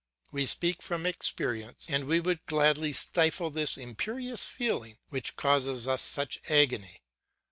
[0.31, 6.01] We speak from experience, and we would gladly stifle this imperious feeling which causes us
[6.01, 7.03] such agony.